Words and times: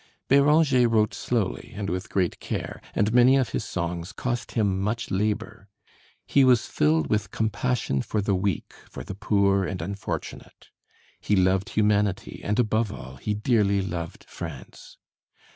Béranger 0.31 0.91
wrote 0.91 1.13
slowly 1.13 1.73
and 1.75 1.87
with 1.87 2.09
great 2.09 2.39
care, 2.39 2.81
and 2.95 3.13
many 3.13 3.37
of 3.37 3.49
his 3.49 3.63
songs 3.63 4.13
cost 4.13 4.53
him 4.53 4.81
much 4.81 5.11
labor. 5.11 5.67
He 6.25 6.43
was 6.43 6.65
filled 6.65 7.07
with 7.11 7.29
compassion 7.29 8.01
for 8.01 8.19
the 8.19 8.33
weak, 8.33 8.73
for 8.89 9.03
the 9.03 9.13
poor 9.13 9.63
and 9.63 9.79
unfortunate; 9.79 10.69
he 11.19 11.35
loved 11.35 11.69
humanity, 11.77 12.41
and 12.43 12.57
above 12.59 12.91
all 12.91 13.17
he 13.17 13.35
dearly 13.35 13.79
loved 13.83 14.23
France. 14.27 14.97